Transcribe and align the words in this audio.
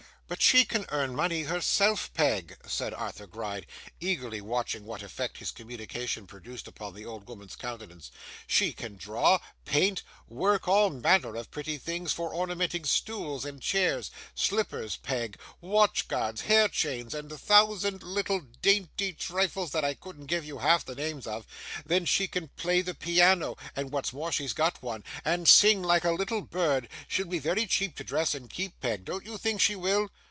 'But 0.27 0.41
she 0.41 0.63
can 0.63 0.85
earn 0.87 1.13
money 1.13 1.43
herself, 1.43 2.13
Peg,' 2.13 2.55
said 2.65 2.93
Arthur 2.93 3.27
Gride, 3.27 3.67
eagerly 3.99 4.39
watching 4.39 4.85
what 4.85 5.03
effect 5.03 5.39
his 5.39 5.51
communication 5.51 6.25
produced 6.25 6.69
upon 6.69 6.93
the 6.93 7.05
old 7.05 7.27
woman's 7.27 7.57
countenance: 7.57 8.11
'she 8.47 8.71
can 8.71 8.95
draw, 8.95 9.39
paint, 9.65 10.03
work 10.29 10.69
all 10.69 10.89
manner 10.89 11.35
of 11.35 11.51
pretty 11.51 11.77
things 11.77 12.13
for 12.13 12.33
ornamenting 12.33 12.85
stools 12.85 13.43
and 13.43 13.61
chairs: 13.61 14.09
slippers, 14.33 14.95
Peg, 14.95 15.37
watch 15.59 16.07
guards, 16.07 16.43
hair 16.43 16.69
chains, 16.69 17.13
and 17.13 17.29
a 17.29 17.37
thousand 17.37 18.01
little 18.01 18.39
dainty 18.39 19.11
trifles 19.11 19.71
that 19.73 19.83
I 19.83 19.95
couldn't 19.95 20.27
give 20.27 20.45
you 20.45 20.59
half 20.59 20.85
the 20.85 20.95
names 20.95 21.27
of. 21.27 21.45
Then 21.85 22.05
she 22.05 22.29
can 22.29 22.47
play 22.55 22.81
the 22.81 22.95
piano, 22.95 23.57
(and, 23.75 23.91
what's 23.91 24.13
more, 24.13 24.31
she's 24.31 24.53
got 24.53 24.81
one), 24.81 25.03
and 25.25 25.49
sing 25.49 25.83
like 25.83 26.05
a 26.05 26.11
little 26.11 26.41
bird. 26.41 26.87
She'll 27.09 27.27
be 27.27 27.39
very 27.39 27.65
cheap 27.67 27.97
to 27.97 28.05
dress 28.05 28.33
and 28.33 28.49
keep, 28.49 28.79
Peg; 28.79 29.03
don't 29.03 29.25
you 29.25 29.37
think 29.37 29.59
she 29.59 29.75
will? 29.75 30.09